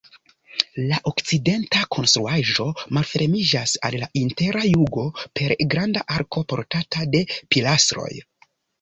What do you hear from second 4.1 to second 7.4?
intera jugo per granda arko portata de